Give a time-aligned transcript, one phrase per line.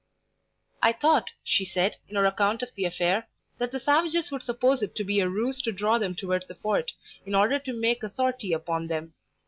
[0.81, 3.27] "I thought," she said, in her account of the affair,
[3.59, 6.55] "that the savages would suppose it to be a ruse to draw them towards the
[6.55, 6.93] fort,
[7.23, 9.13] in order to make a sortie upon them.